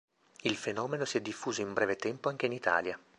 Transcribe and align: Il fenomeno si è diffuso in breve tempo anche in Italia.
Il 0.41 0.55
fenomeno 0.57 1.05
si 1.05 1.17
è 1.17 1.21
diffuso 1.21 1.61
in 1.61 1.73
breve 1.73 1.95
tempo 1.95 2.27
anche 2.27 2.47
in 2.47 2.53
Italia. 2.53 2.99